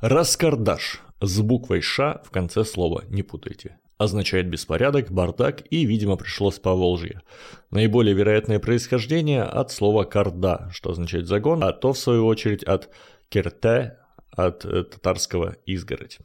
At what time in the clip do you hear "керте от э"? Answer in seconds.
13.28-14.84